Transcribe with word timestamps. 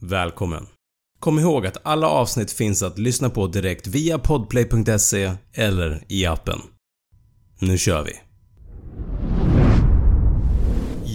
Välkommen! 0.00 0.66
Kom 1.20 1.38
ihåg 1.38 1.66
att 1.66 1.76
alla 1.82 2.08
avsnitt 2.08 2.52
finns 2.52 2.82
att 2.82 2.98
lyssna 2.98 3.30
på 3.30 3.46
direkt 3.46 3.86
via 3.86 4.18
podplay.se 4.18 5.32
eller 5.52 6.04
i 6.08 6.26
appen. 6.26 6.58
Nu 7.58 7.78
kör 7.78 8.04
vi! 8.04 8.12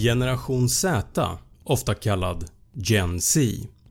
Generation 0.02 0.68
Z, 0.68 1.38
ofta 1.64 1.94
kallad 1.94 2.44
Gen 2.74 3.20
Z, 3.20 3.40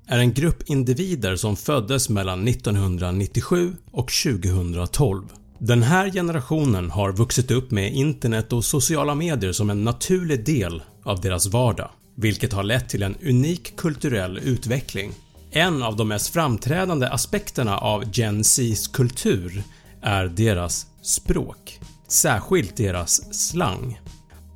är 0.07 0.19
en 0.19 0.33
grupp 0.33 0.69
individer 0.69 1.35
som 1.35 1.55
föddes 1.55 2.09
mellan 2.09 2.47
1997 2.47 3.75
och 3.91 4.11
2012. 4.23 5.23
Den 5.59 5.83
här 5.83 6.11
generationen 6.11 6.91
har 6.91 7.11
vuxit 7.11 7.51
upp 7.51 7.71
med 7.71 7.93
internet 7.93 8.53
och 8.53 8.65
sociala 8.65 9.15
medier 9.15 9.51
som 9.51 9.69
en 9.69 9.83
naturlig 9.83 10.45
del 10.45 10.83
av 11.03 11.21
deras 11.21 11.47
vardag, 11.47 11.89
vilket 12.15 12.53
har 12.53 12.63
lett 12.63 12.89
till 12.89 13.03
en 13.03 13.15
unik 13.23 13.75
kulturell 13.75 14.37
utveckling. 14.37 15.13
En 15.51 15.83
av 15.83 15.95
de 15.95 16.07
mest 16.07 16.33
framträdande 16.33 17.07
aspekterna 17.07 17.77
av 17.77 18.03
Gen 18.13 18.43
Zs 18.43 18.87
kultur 18.87 19.63
är 20.01 20.25
deras 20.25 20.87
språk, 21.01 21.79
särskilt 22.07 22.77
deras 22.77 23.33
slang. 23.49 23.99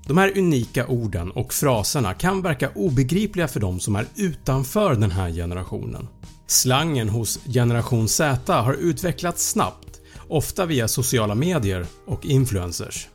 De 0.07 0.17
här 0.17 0.38
unika 0.38 0.88
orden 0.88 1.31
och 1.31 1.53
fraserna 1.53 2.13
kan 2.13 2.41
verka 2.41 2.69
obegripliga 2.75 3.47
för 3.47 3.59
de 3.59 3.79
som 3.79 3.96
är 3.96 4.06
utanför 4.16 4.96
den 4.96 5.12
här 5.12 5.29
generationen. 5.31 6.07
Slangen 6.47 7.09
hos 7.09 7.40
generation 7.53 8.07
Z 8.07 8.53
har 8.62 8.73
utvecklats 8.73 9.50
snabbt, 9.50 10.01
ofta 10.28 10.66
via 10.66 10.88
sociala 10.88 11.35
medier 11.35 11.85
och 12.06 12.25
influencers. 12.25 13.07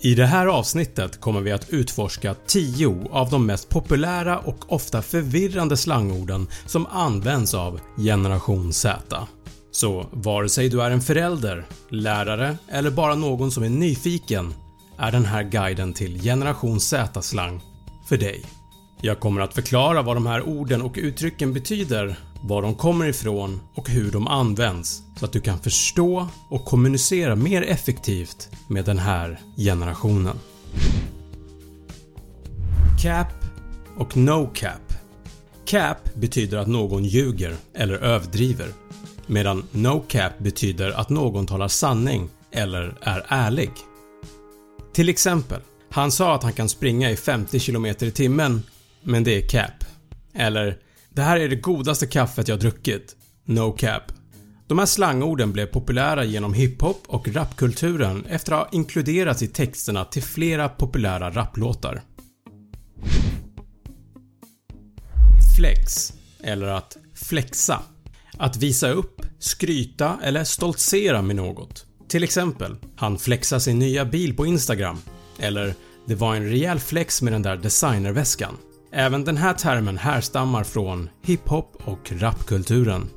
I 0.00 0.14
det 0.14 0.26
här 0.26 0.46
avsnittet 0.46 1.20
kommer 1.20 1.40
vi 1.40 1.52
att 1.52 1.68
utforska 1.70 2.34
10 2.46 3.08
av 3.10 3.30
de 3.30 3.46
mest 3.46 3.68
populära 3.68 4.38
och 4.38 4.72
ofta 4.72 5.02
förvirrande 5.02 5.76
slangorden 5.76 6.48
som 6.66 6.86
används 6.86 7.54
av 7.54 7.80
generation 7.96 8.72
Z. 8.72 9.28
Så 9.70 10.06
vare 10.12 10.48
sig 10.48 10.68
du 10.68 10.82
är 10.82 10.90
en 10.90 11.00
förälder, 11.00 11.66
lärare 11.90 12.58
eller 12.68 12.90
bara 12.90 13.14
någon 13.14 13.50
som 13.50 13.62
är 13.62 13.68
nyfiken 13.68 14.54
är 14.98 15.12
den 15.12 15.24
här 15.24 15.42
guiden 15.42 15.92
till 15.92 16.22
generation 16.22 16.80
Z-slang 16.80 17.60
för 18.08 18.16
dig. 18.16 18.57
Jag 19.00 19.20
kommer 19.20 19.40
att 19.40 19.54
förklara 19.54 20.02
vad 20.02 20.16
de 20.16 20.26
här 20.26 20.42
orden 20.42 20.82
och 20.82 20.94
uttrycken 20.96 21.52
betyder, 21.52 22.18
var 22.42 22.62
de 22.62 22.74
kommer 22.74 23.06
ifrån 23.06 23.60
och 23.74 23.88
hur 23.88 24.10
de 24.10 24.26
används 24.26 25.02
så 25.18 25.24
att 25.24 25.32
du 25.32 25.40
kan 25.40 25.58
förstå 25.58 26.28
och 26.50 26.64
kommunicera 26.64 27.36
mer 27.36 27.62
effektivt 27.62 28.48
med 28.68 28.84
den 28.84 28.98
här 28.98 29.40
generationen. 29.56 30.36
Cap 33.02 33.26
och 33.96 34.16
No 34.16 34.50
Cap 34.54 34.92
Cap 35.64 36.14
betyder 36.14 36.58
att 36.58 36.68
någon 36.68 37.04
ljuger 37.04 37.56
eller 37.74 37.94
överdriver 37.94 38.68
medan 39.26 39.64
No 39.72 40.04
Cap 40.08 40.38
betyder 40.38 40.90
att 40.90 41.08
någon 41.08 41.46
talar 41.46 41.68
sanning 41.68 42.28
eller 42.50 42.98
är 43.00 43.26
ärlig. 43.28 43.70
Till 44.92 45.08
exempel, 45.08 45.60
han 45.90 46.12
sa 46.12 46.34
att 46.34 46.42
han 46.42 46.52
kan 46.52 46.68
springa 46.68 47.10
i 47.10 47.16
50 47.16 47.60
km 47.60 47.86
i 47.86 47.94
timmen, 47.94 48.62
men 49.02 49.24
det 49.24 49.36
är 49.36 49.48
cap. 49.48 49.84
Eller 50.34 50.78
“Det 51.10 51.22
här 51.22 51.40
är 51.40 51.48
det 51.48 51.56
godaste 51.56 52.06
kaffet 52.06 52.48
jag 52.48 52.60
druckit”, 52.60 53.16
no 53.44 53.72
cap. 53.72 54.02
De 54.66 54.78
här 54.78 54.86
slangorden 54.86 55.52
blev 55.52 55.66
populära 55.66 56.24
genom 56.24 56.54
hiphop 56.54 57.02
och 57.06 57.28
rapkulturen 57.28 58.26
efter 58.26 58.52
att 58.52 58.58
ha 58.58 58.68
inkluderats 58.72 59.42
i 59.42 59.48
texterna 59.48 60.04
till 60.04 60.22
flera 60.22 60.68
populära 60.68 61.30
raplåtar. 61.30 62.02
Flex, 65.56 66.12
eller 66.42 66.66
att 66.66 66.96
flexa. 67.14 67.82
Att 68.38 68.56
visa 68.56 68.90
upp, 68.90 69.22
skryta 69.38 70.18
eller 70.22 70.44
stoltsera 70.44 71.22
med 71.22 71.36
något. 71.36 71.86
Till 72.08 72.24
exempel, 72.24 72.76
“Han 72.96 73.18
flexar 73.18 73.58
sin 73.58 73.78
nya 73.78 74.04
bil 74.04 74.36
på 74.36 74.46
Instagram” 74.46 74.98
eller 75.38 75.74
“Det 76.06 76.14
var 76.14 76.34
en 76.34 76.48
rejäl 76.48 76.80
flex 76.80 77.22
med 77.22 77.32
den 77.32 77.42
där 77.42 77.56
designerväskan”. 77.56 78.56
Även 78.92 79.24
den 79.24 79.36
här 79.36 79.54
termen 79.54 79.98
härstammar 79.98 80.64
från 80.64 81.08
hiphop 81.22 81.76
och 81.84 82.12
rapkulturen. 82.12 83.08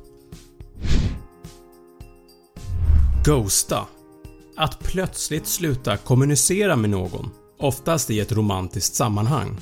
Ghosta 3.24 3.86
Att 4.56 4.78
plötsligt 4.78 5.46
sluta 5.46 5.96
kommunicera 5.96 6.76
med 6.76 6.90
någon, 6.90 7.30
oftast 7.58 8.10
i 8.10 8.20
ett 8.20 8.32
romantiskt 8.32 8.94
sammanhang. 8.94 9.60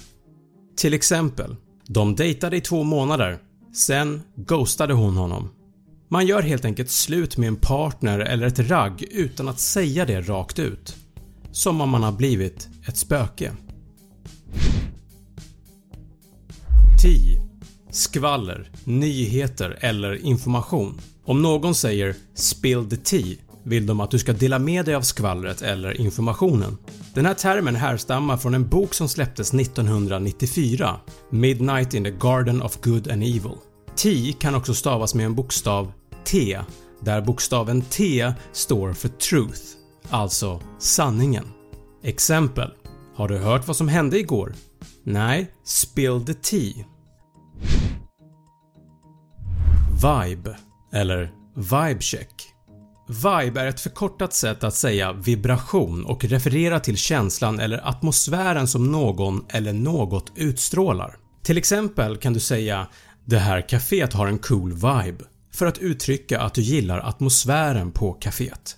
Till 0.76 0.94
exempel, 0.94 1.56
de 1.86 2.14
dejtade 2.14 2.56
i 2.56 2.60
två 2.60 2.82
månader, 2.82 3.38
sen 3.74 4.22
ghostade 4.36 4.94
hon 4.94 5.16
honom. 5.16 5.50
Man 6.08 6.26
gör 6.26 6.42
helt 6.42 6.64
enkelt 6.64 6.90
slut 6.90 7.36
med 7.36 7.48
en 7.48 7.56
partner 7.56 8.18
eller 8.18 8.46
ett 8.46 8.70
ragg 8.70 9.04
utan 9.10 9.48
att 9.48 9.60
säga 9.60 10.04
det 10.04 10.20
rakt 10.20 10.58
ut. 10.58 10.96
Som 11.52 11.80
om 11.80 11.90
man 11.90 12.02
har 12.02 12.12
blivit 12.12 12.68
ett 12.88 12.96
spöke. 12.96 13.52
10. 17.02 17.40
Skvaller, 17.90 18.70
nyheter 18.84 19.78
eller 19.80 20.26
information. 20.26 21.00
Om 21.24 21.42
någon 21.42 21.74
säger 21.74 22.14
“spill 22.34 22.90
the 22.90 22.96
tea” 22.96 23.36
vill 23.62 23.86
de 23.86 24.00
att 24.00 24.10
du 24.10 24.18
ska 24.18 24.32
dela 24.32 24.58
med 24.58 24.84
dig 24.84 24.94
av 24.94 25.02
skvallret 25.02 25.62
eller 25.62 26.00
informationen. 26.00 26.76
Den 27.14 27.26
här 27.26 27.34
termen 27.34 27.76
härstammar 27.76 28.36
från 28.36 28.54
en 28.54 28.68
bok 28.68 28.94
som 28.94 29.08
släpptes 29.08 29.54
1994, 29.54 31.00
“Midnight 31.30 31.94
in 31.94 32.04
the 32.04 32.10
Garden 32.10 32.62
of 32.62 32.80
Good 32.82 33.10
and 33.10 33.22
Evil”. 33.22 33.56
Tea 33.96 34.32
kan 34.38 34.54
också 34.54 34.74
stavas 34.74 35.14
med 35.14 35.26
en 35.26 35.34
bokstav 35.34 35.92
T, 36.24 36.58
där 37.00 37.20
bokstaven 37.20 37.82
T 37.82 38.32
står 38.52 38.92
för 38.92 39.08
truth, 39.08 39.62
alltså 40.10 40.60
sanningen. 40.78 41.44
Exempel 42.02 42.70
“Har 43.14 43.28
du 43.28 43.38
hört 43.38 43.66
vad 43.66 43.76
som 43.76 43.88
hände 43.88 44.18
igår?” 44.18 44.54
Nej, 45.04 45.50
spill 45.64 46.24
the 46.26 46.34
tea. 46.34 46.84
Vibe 50.02 50.56
eller 50.92 51.32
vibe 51.54 52.00
check. 52.00 52.48
Vibe 53.08 53.60
är 53.60 53.66
ett 53.66 53.80
förkortat 53.80 54.32
sätt 54.32 54.64
att 54.64 54.74
säga 54.74 55.12
vibration 55.12 56.04
och 56.04 56.24
referera 56.24 56.80
till 56.80 56.96
känslan 56.96 57.60
eller 57.60 57.88
atmosfären 57.88 58.68
som 58.68 58.92
någon 58.92 59.44
eller 59.48 59.72
något 59.72 60.32
utstrålar. 60.36 61.16
Till 61.42 61.58
exempel 61.58 62.16
kan 62.16 62.32
du 62.32 62.40
säga 62.40 62.86
“Det 63.24 63.38
här 63.38 63.60
kaféet 63.60 64.12
har 64.12 64.26
en 64.26 64.38
cool 64.38 64.72
vibe” 64.72 65.24
för 65.54 65.66
att 65.66 65.78
uttrycka 65.78 66.40
att 66.40 66.54
du 66.54 66.62
gillar 66.62 66.98
atmosfären 66.98 67.92
på 67.92 68.12
kaféet. 68.12 68.76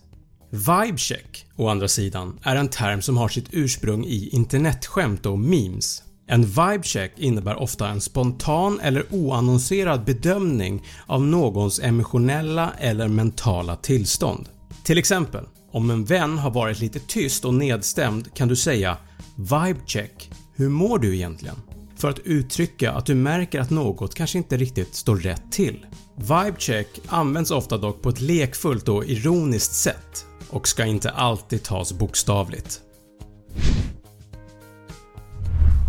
Vibecheck 0.51 1.47
å 1.57 1.69
andra 1.69 1.89
sidan 1.89 2.39
är 2.43 2.57
en 2.57 2.69
term 2.69 3.03
som 3.03 3.17
har 3.17 3.29
sitt 3.29 3.49
ursprung 3.51 4.05
i 4.05 4.29
internetskämt 4.33 5.27
och 5.27 5.39
memes. 5.39 6.03
En 6.33 6.45
vibecheck 6.45 7.13
innebär 7.19 7.57
ofta 7.57 7.89
en 7.89 8.01
spontan 8.01 8.81
eller 8.81 9.07
oannonserad 9.11 10.05
bedömning 10.05 10.83
av 11.07 11.23
någons 11.23 11.81
emotionella 11.81 12.73
eller 12.79 13.09
mentala 13.09 13.77
tillstånd. 13.77 14.49
Till 14.85 14.99
exempel, 14.99 15.45
om 15.73 15.91
en 15.91 16.05
vän 16.05 16.39
har 16.39 16.51
varit 16.51 16.81
lite 16.81 17.01
tyst 17.01 17.45
och 17.45 17.55
nedstämd 17.55 18.35
kan 18.35 18.49
du 18.49 18.57
säga 18.57 18.97
“Vibecheck, 19.37 20.31
hur 20.55 20.69
mår 20.69 20.99
du 20.99 21.15
egentligen?” 21.15 21.57
för 21.97 22.11
att 22.11 22.19
uttrycka 22.19 22.93
att 22.93 23.07
du 23.07 23.15
märker 23.15 23.61
att 23.61 23.71
något 23.71 24.15
kanske 24.15 24.39
inte 24.39 24.57
riktigt 24.57 24.95
står 24.95 25.17
rätt 25.17 25.53
till. 25.53 25.87
Vibecheck 26.17 27.01
används 27.09 27.51
ofta 27.51 27.79
dock 27.79 28.03
på 28.03 28.09
ett 28.09 28.21
lekfullt 28.21 28.89
och 28.89 29.05
ironiskt 29.05 29.75
sätt 29.75 30.27
och 30.51 30.69
ska 30.69 30.85
inte 30.85 31.11
alltid 31.11 31.63
tas 31.63 31.93
bokstavligt. 31.93 32.81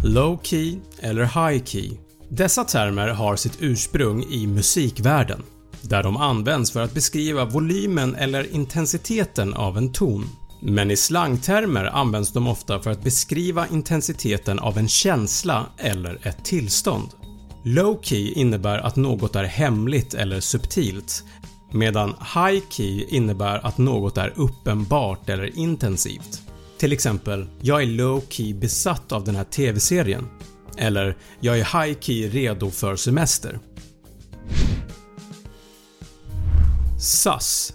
Low 0.06 0.40
key 0.44 0.78
eller 1.00 1.24
high 1.24 1.64
key. 1.64 1.92
Dessa 2.30 2.64
termer 2.64 3.08
har 3.08 3.36
sitt 3.36 3.58
ursprung 3.60 4.24
i 4.24 4.48
musikvärlden, 4.48 5.44
där 5.82 6.04
de 6.04 6.18
används 6.18 6.72
för 6.72 6.82
att 6.82 6.94
beskriva 6.94 7.46
volymen 7.46 8.16
eller 8.16 8.56
intensiteten 8.56 9.54
av 9.54 9.78
en 9.78 9.92
ton. 9.92 10.30
Men 10.62 10.92
i 10.92 10.98
slangtermer 10.98 11.86
används 11.86 12.34
de 12.34 12.48
ofta 12.48 12.80
för 12.80 12.92
att 12.92 13.04
beskriva 13.04 13.68
intensiteten 13.68 14.60
av 14.60 14.78
en 14.78 14.88
känsla 14.88 15.66
eller 15.78 16.28
ett 16.28 16.46
tillstånd. 16.46 17.10
Low 17.64 18.02
key 18.02 18.34
innebär 18.34 18.78
att 18.78 18.96
något 18.96 19.36
är 19.36 19.44
hemligt 19.44 20.14
eller 20.14 20.40
subtilt 20.40 21.24
medan 21.72 22.10
high 22.10 22.64
key 22.70 23.06
innebär 23.10 23.66
att 23.66 23.78
något 23.78 24.18
är 24.18 24.34
uppenbart 24.36 25.30
eller 25.30 25.58
intensivt. 25.58 26.43
Till 26.83 26.94
exempel 26.94 27.47
“Jag 27.62 27.81
är 27.81 27.85
low 27.85 28.24
key 28.30 28.53
besatt 28.53 29.12
av 29.12 29.24
den 29.24 29.35
här 29.35 29.44
TV-serien” 29.44 30.27
eller 30.77 31.18
“Jag 31.39 31.59
är 31.59 31.85
high 31.85 32.00
key 32.00 32.30
redo 32.30 32.71
för 32.71 32.95
semester”. 32.95 33.59
SAS 37.00 37.74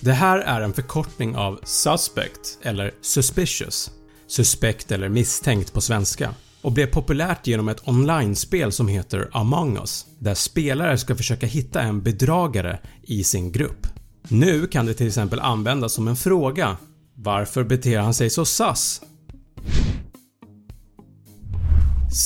Det 0.00 0.12
här 0.12 0.38
är 0.38 0.60
en 0.60 0.72
förkortning 0.72 1.36
av 1.36 1.60
“suspect” 1.64 2.58
eller 2.62 2.94
“suspicious” 3.00 3.90
suspekt 4.26 4.92
eller 4.92 5.08
misstänkt 5.08 5.72
på 5.72 5.80
svenska 5.80 6.34
och 6.62 6.72
blev 6.72 6.86
populärt 6.86 7.46
genom 7.46 7.68
ett 7.68 7.88
online-spel 7.88 8.72
som 8.72 8.88
heter 8.88 9.28
Among 9.32 9.76
Us 9.76 10.06
där 10.18 10.34
spelare 10.34 10.98
ska 10.98 11.16
försöka 11.16 11.46
hitta 11.46 11.80
en 11.80 12.02
bedragare 12.02 12.78
i 13.02 13.24
sin 13.24 13.52
grupp. 13.52 13.86
Nu 14.28 14.66
kan 14.66 14.86
det 14.86 14.94
till 14.94 15.06
exempel 15.06 15.40
användas 15.40 15.92
som 15.92 16.08
en 16.08 16.16
fråga 16.16 16.76
“Varför 17.14 17.64
beter 17.64 17.98
han 17.98 18.14
sig 18.14 18.30
så 18.30 18.44
sass?” 18.44 19.00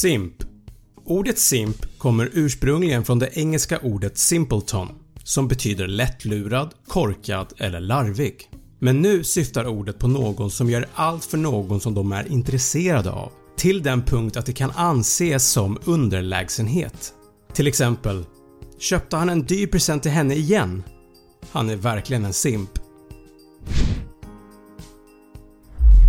Simp 0.00 0.47
Ordet 1.09 1.38
simp 1.38 1.99
kommer 1.99 2.31
ursprungligen 2.33 3.05
från 3.05 3.19
det 3.19 3.38
engelska 3.38 3.79
ordet 3.79 4.19
“simpleton” 4.19 4.88
som 5.25 5.49
betyder 5.49 5.87
lättlurad, 5.87 6.75
korkad 6.88 7.53
eller 7.56 7.81
larvig. 7.81 8.50
Men 8.79 9.03
nu 9.03 9.25
syftar 9.25 9.67
ordet 9.67 9.99
på 9.99 10.09
någon 10.09 10.50
som 10.50 10.71
gör 10.71 10.87
allt 10.94 11.25
för 11.25 11.38
någon 11.38 11.81
som 11.81 11.94
de 11.94 12.12
är 12.12 12.33
intresserade 12.33 13.11
av 13.11 13.33
till 13.56 13.83
den 13.83 14.03
punkt 14.03 14.37
att 14.37 14.47
det 14.47 14.53
kan 14.53 14.71
anses 14.71 15.50
som 15.50 15.79
underlägsenhet. 15.85 17.12
Till 17.53 17.67
exempel 17.67 18.25
“Köpte 18.79 19.17
han 19.17 19.29
en 19.29 19.43
dyr 19.43 19.67
present 19.67 20.03
till 20.03 20.12
henne 20.12 20.35
igen? 20.35 20.83
Han 21.50 21.71
är 21.71 21.77
verkligen 21.77 22.25
en 22.25 22.33
simp.” 22.33 22.86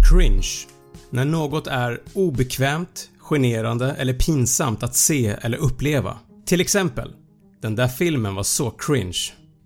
Cringe 0.09 0.67
När 1.09 1.25
något 1.25 1.67
är 1.67 2.01
obekvämt, 2.13 3.09
generande 3.19 3.91
eller 3.91 4.13
pinsamt 4.13 4.83
att 4.83 4.95
se 4.95 5.27
eller 5.27 5.57
uppleva. 5.57 6.17
Till 6.45 6.61
exempel 6.61 7.13
“Den 7.61 7.75
där 7.75 7.87
filmen 7.87 8.35
var 8.35 8.43
så 8.43 8.69
cringe” 8.69 9.17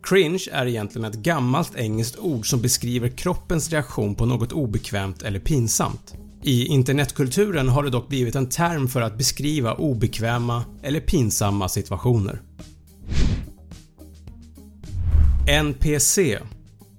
Cringe 0.03 0.45
är 0.51 0.65
egentligen 0.65 1.05
ett 1.05 1.15
gammalt 1.15 1.75
engelskt 1.75 2.17
ord 2.17 2.49
som 2.49 2.61
beskriver 2.61 3.09
kroppens 3.09 3.71
reaktion 3.71 4.15
på 4.15 4.25
något 4.25 4.51
obekvämt 4.51 5.21
eller 5.21 5.39
pinsamt. 5.39 6.15
I 6.43 6.65
internetkulturen 6.65 7.69
har 7.69 7.83
det 7.83 7.89
dock 7.89 8.09
blivit 8.09 8.35
en 8.35 8.49
term 8.49 8.87
för 8.87 9.01
att 9.01 9.17
beskriva 9.17 9.73
obekväma 9.73 10.63
eller 10.83 10.99
pinsamma 10.99 11.69
situationer. 11.69 12.41
NPC 15.63 16.39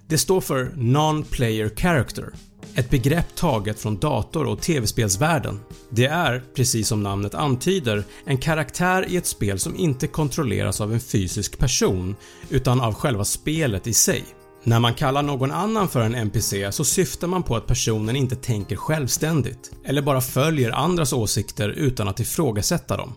Det 0.07 0.17
står 0.17 0.41
för 0.41 0.73
Non-Player 0.75 1.75
Character, 1.75 2.33
ett 2.75 2.89
begrepp 2.89 3.35
taget 3.35 3.79
från 3.79 3.97
dator 3.97 4.45
och 4.45 4.61
tv-spelsvärlden. 4.61 5.59
Det 5.89 6.05
är, 6.05 6.43
precis 6.55 6.87
som 6.87 7.03
namnet 7.03 7.33
antyder, 7.33 8.03
en 8.25 8.37
karaktär 8.37 9.05
i 9.09 9.17
ett 9.17 9.25
spel 9.25 9.59
som 9.59 9.75
inte 9.75 10.07
kontrolleras 10.07 10.81
av 10.81 10.93
en 10.93 10.99
fysisk 10.99 11.57
person 11.57 12.15
utan 12.49 12.81
av 12.81 12.93
själva 12.93 13.25
spelet 13.25 13.87
i 13.87 13.93
sig. 13.93 14.23
När 14.63 14.79
man 14.79 14.93
kallar 14.93 15.23
någon 15.23 15.51
annan 15.51 15.89
för 15.89 16.01
en 16.01 16.15
NPC 16.15 16.71
så 16.71 16.83
syftar 16.83 17.27
man 17.27 17.43
på 17.43 17.55
att 17.55 17.67
personen 17.67 18.15
inte 18.15 18.35
tänker 18.35 18.75
självständigt 18.75 19.71
eller 19.85 20.01
bara 20.01 20.21
följer 20.21 20.71
andras 20.71 21.13
åsikter 21.13 21.69
utan 21.69 22.07
att 22.07 22.19
ifrågasätta 22.19 22.97
dem. 22.97 23.13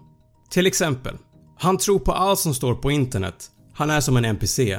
Till 0.51 0.67
exempel, 0.67 1.17
“Han 1.59 1.79
tror 1.79 1.99
på 1.99 2.13
allt 2.13 2.39
som 2.39 2.55
står 2.55 2.75
på 2.75 2.91
internet. 2.91 3.51
Han 3.75 3.91
är 3.91 4.01
som 4.01 4.17
en 4.17 4.25
NPC.” 4.25 4.79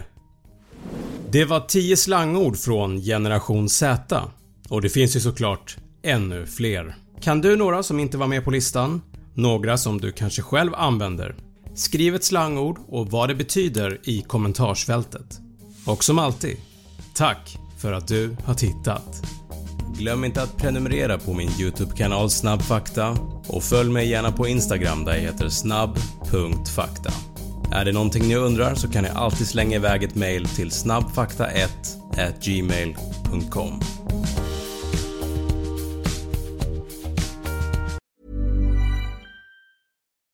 Det 1.29 1.45
var 1.45 1.59
10 1.59 1.97
slangord 1.97 2.57
från 2.57 3.01
generation 3.01 3.69
Z 3.69 4.23
och 4.69 4.81
det 4.81 4.89
finns 4.89 5.15
ju 5.15 5.19
såklart 5.19 5.77
ännu 6.03 6.45
fler. 6.45 6.95
Kan 7.21 7.41
du 7.41 7.55
några 7.55 7.83
som 7.83 7.99
inte 7.99 8.17
var 8.17 8.27
med 8.27 8.43
på 8.43 8.51
listan? 8.51 9.01
Några 9.33 9.77
som 9.77 10.01
du 10.01 10.11
kanske 10.11 10.41
själv 10.41 10.75
använder? 10.75 11.35
Skriv 11.75 12.15
ett 12.15 12.23
slangord 12.23 12.79
och 12.87 13.11
vad 13.11 13.29
det 13.29 13.35
betyder 13.35 13.99
i 14.03 14.21
kommentarsfältet. 14.21 15.39
Och 15.85 16.03
som 16.03 16.19
alltid, 16.19 16.57
tack 17.13 17.57
för 17.77 17.93
att 17.93 18.07
du 18.07 18.37
har 18.45 18.53
tittat. 18.53 19.21
Glöm 19.97 20.23
inte 20.23 20.41
att 20.41 20.57
prenumerera 20.57 21.17
på 21.17 21.33
min 21.33 21.49
YouTube-kanal 21.59 22.29
Snabbfakta 22.29 23.17
och 23.47 23.63
följ 23.63 23.89
mig 23.89 24.09
gärna 24.09 24.31
på 24.31 24.47
Instagram 24.47 25.05
där 25.05 25.13
jag 25.13 25.21
heter 25.21 25.49
snabb.fakta. 25.49 27.11
Är 27.71 27.85
det 27.85 27.91
någonting 27.91 28.27
ni 28.27 28.35
undrar 28.35 28.75
så 28.75 28.87
kan 28.87 29.03
ni 29.03 29.09
alltid 29.09 29.47
slänga 29.47 29.75
iväg 29.75 30.03
ett 30.03 30.15
mail 30.15 30.45
till 30.45 30.69
snabbfakta1 30.69 31.67
gmail.com. 32.43 33.79